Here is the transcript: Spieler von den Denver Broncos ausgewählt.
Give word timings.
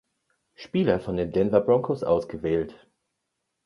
Spieler 0.55 0.99
von 0.99 1.15
den 1.15 1.31
Denver 1.31 1.61
Broncos 1.61 2.03
ausgewählt. 2.03 2.87